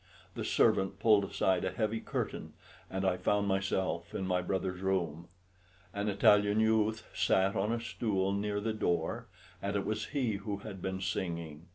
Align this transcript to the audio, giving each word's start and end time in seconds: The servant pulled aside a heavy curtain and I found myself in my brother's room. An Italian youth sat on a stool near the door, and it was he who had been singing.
The 0.33 0.43
servant 0.43 0.97
pulled 0.97 1.23
aside 1.25 1.63
a 1.63 1.69
heavy 1.69 1.99
curtain 1.99 2.53
and 2.89 3.05
I 3.05 3.17
found 3.17 3.47
myself 3.47 4.15
in 4.15 4.25
my 4.25 4.41
brother's 4.41 4.81
room. 4.81 5.27
An 5.93 6.09
Italian 6.09 6.59
youth 6.59 7.07
sat 7.13 7.55
on 7.55 7.71
a 7.71 7.79
stool 7.79 8.31
near 8.33 8.59
the 8.59 8.73
door, 8.73 9.27
and 9.61 9.75
it 9.75 9.85
was 9.85 10.05
he 10.07 10.37
who 10.37 10.57
had 10.65 10.81
been 10.81 11.01
singing. 11.01 11.67